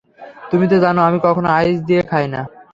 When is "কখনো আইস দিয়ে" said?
1.27-2.01